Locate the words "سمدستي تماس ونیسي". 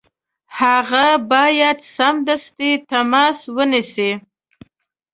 1.95-4.11